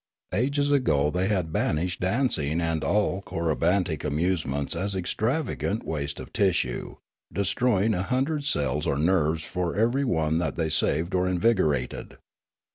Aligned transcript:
Ages 0.33 0.71
ago 0.71 1.11
they 1.11 1.27
had 1.27 1.53
banished 1.53 1.99
dancing 1.99 2.59
and 2.59 2.83
all 2.83 3.21
corybantic 3.21 4.03
amusements 4.03 4.75
as 4.75 4.95
extravagant 4.95 5.83
waste 5.85 6.19
of 6.19 6.33
tissue, 6.33 6.95
destroying 7.31 7.93
a 7.93 8.01
hundred 8.01 8.43
cells 8.43 8.87
or 8.87 8.97
nerves 8.97 9.43
for 9.43 9.75
every 9.75 10.03
one 10.03 10.39
that 10.39 10.55
they 10.55 10.69
saved 10.69 11.13
or 11.13 11.27
invigorated. 11.27 12.17